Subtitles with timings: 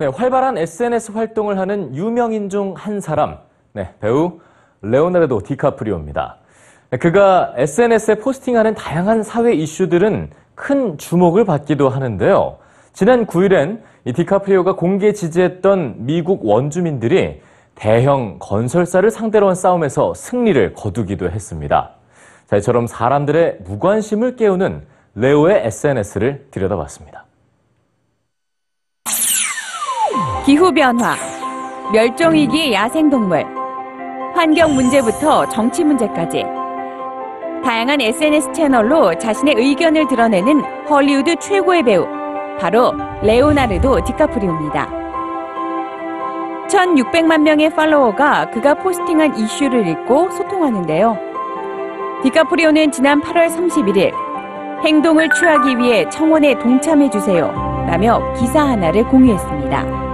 [0.00, 3.38] 네, 활발한 SNS 활동을 하는 유명인 중 한 사람,
[3.72, 4.38] 네, 배우
[4.80, 6.36] 레오나르도 디카프리오입니다.
[6.90, 12.58] 네, 그가 SNS에 포스팅하는 다양한 사회 이슈들은 큰 주목을 받기도 하는데요.
[12.92, 17.42] 지난 9일엔 이 디카프리오가 공개 지지했던 미국 원주민들이
[17.74, 21.90] 대형 건설사를 상대로 한 싸움에서 승리를 거두기도 했습니다.
[22.46, 24.86] 자, 이처럼 사람들의 무관심을 깨우는
[25.16, 27.24] 레오의 SNS를 들여다봤습니다.
[30.48, 31.14] 기후변화,
[31.92, 33.44] 멸종위기의 야생동물,
[34.34, 36.42] 환경 문제부터 정치 문제까지
[37.62, 42.06] 다양한 SNS 채널로 자신의 의견을 드러내는 헐리우드 최고의 배우,
[42.58, 44.88] 바로 레오나르도 디카프리오입니다.
[46.68, 51.18] 1600만 명의 팔로워가 그가 포스팅한 이슈를 읽고 소통하는데요.
[52.22, 54.14] 디카프리오는 지난 8월 31일
[54.82, 60.07] 행동을 취하기 위해 청원에 동참해주세요 라며 기사 하나를 공유했습니다.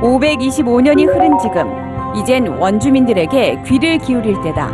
[0.00, 1.70] 525년이 흐른 지금,
[2.14, 4.70] 이젠 원주민들에게 귀를 기울일 때다.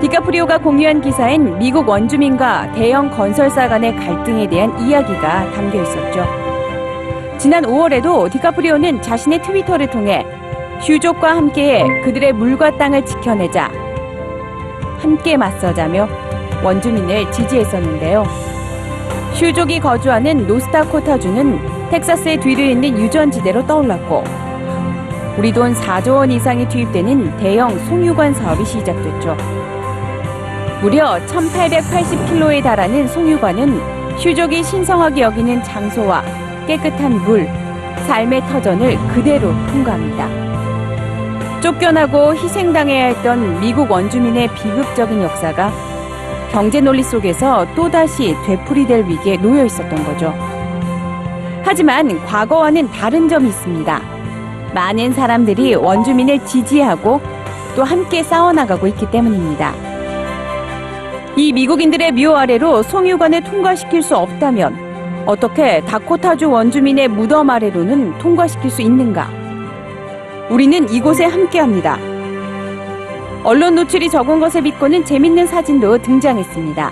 [0.00, 6.26] 디카프리오가 공유한 기사엔 미국 원주민과 대형 건설사 간의 갈등에 대한 이야기가 담겨 있었죠.
[7.38, 10.26] 지난 5월에도 디카프리오는 자신의 트위터를 통해
[10.82, 13.70] 휴족과 함께해 그들의 물과 땅을 지켜내자,
[14.98, 16.08] 함께 맞서자며
[16.62, 18.43] 원주민을 지지했었는데요.
[19.34, 24.22] 휴족이 거주하는 노스타코타주는 텍사스의 뒤를 잇는 유전지대로 떠올랐고
[25.36, 29.36] 우리 돈 4조 원 이상이 투입되는 대형 송유관 사업이 시작됐죠.
[30.80, 36.22] 무려 1880킬로에 달하는 송유관은 휴족이 신성하게 여기는 장소와
[36.68, 37.48] 깨끗한 물,
[38.06, 41.60] 삶의 터전을 그대로 통과합니다.
[41.60, 45.93] 쫓겨나고 희생당해야 했던 미국 원주민의 비극적인 역사가
[46.54, 50.32] 경제 논리 속에서 또다시 되풀이될 위기에 놓여 있었던 거죠.
[51.64, 54.00] 하지만 과거와는 다른 점이 있습니다.
[54.72, 57.20] 많은 사람들이 원주민을 지지하고
[57.74, 59.74] 또 함께 싸워나가고 있기 때문입니다.
[61.36, 68.80] 이 미국인들의 묘 아래로 송유관을 통과시킬 수 없다면 어떻게 다코타주 원주민의 무덤 아래로는 통과시킬 수
[68.80, 69.28] 있는가?
[70.50, 72.13] 우리는 이곳에 함께합니다.
[73.44, 76.90] 언론 노출이 적은 것을 믿고는 재밌는 사진도 등장했습니다.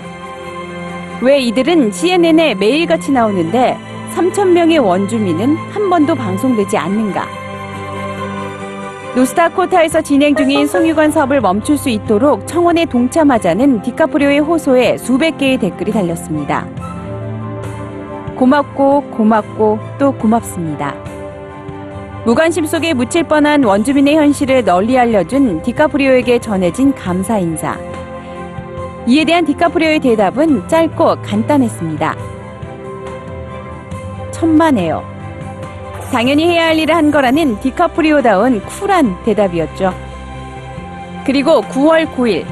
[1.21, 3.77] 왜 이들은 CNN에 매일같이 나오는데
[4.13, 7.27] 3천명의 원주민은 한 번도 방송되지 않는가?
[9.15, 15.91] 노스타코타에서 진행 중인 송유관 사업을 멈출 수 있도록 청원에 동참하자는 디카프리오의 호소에 수백 개의 댓글이
[15.91, 16.67] 달렸습니다.
[18.35, 20.95] 고맙고 고맙고 또 고맙습니다.
[22.25, 27.77] 무관심 속에 묻힐 뻔한 원주민의 현실을 널리 알려준 디카프리오에게 전해진 감사 인사.
[29.05, 32.15] 이에 대한 디카프리오의 대답은 짧고 간단했습니다.
[34.31, 35.03] 천만에요.
[36.13, 39.93] 당연히 해야 할 일을 한 거라는 디카프리오다운 쿨한 대답이었죠.
[41.25, 42.45] 그리고 9월 9일.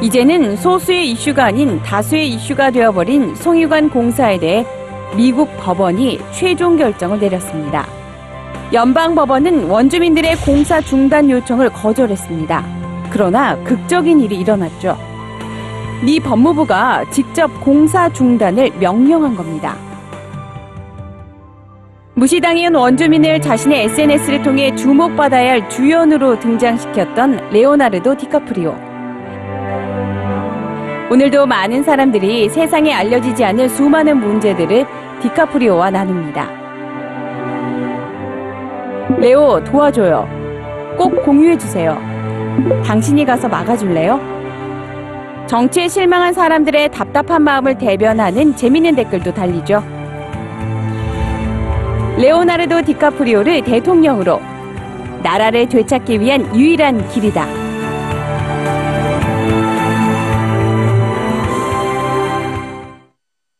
[0.00, 4.64] 이제는 소수의 이슈가 아닌 다수의 이슈가 되어버린 송유관 공사에 대해
[5.16, 7.95] 미국 법원이 최종 결정을 내렸습니다.
[8.72, 12.64] 연방법원은 원주민들의 공사 중단 요청을 거절했습니다.
[13.10, 14.98] 그러나 극적인 일이 일어났죠.
[16.04, 19.76] 미 법무부가 직접 공사 중단을 명령한 겁니다.
[22.14, 28.74] 무시당해온 원주민을 자신의 SNS를 통해 주목받아야 할 주연으로 등장시켰던 레오나르도 디카프리오.
[31.08, 34.86] 오늘도 많은 사람들이 세상에 알려지지 않을 수많은 문제들을
[35.22, 36.65] 디카프리오와 나눕니다.
[39.18, 40.28] 레오 도와줘요.
[40.98, 41.98] 꼭 공유해주세요.
[42.84, 44.20] 당신이 가서 막아줄래요?
[45.46, 49.82] 정치에 실망한 사람들의 답답한 마음을 대변하는 재밌는 댓글도 달리죠.
[52.18, 54.40] 레오나르도 디카프리오를 대통령으로
[55.22, 57.46] 나라를 되찾기 위한 유일한 길이다.